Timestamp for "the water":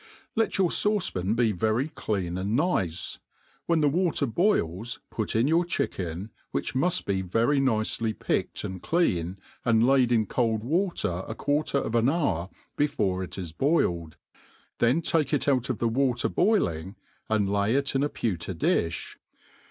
3.81-4.25, 15.77-16.27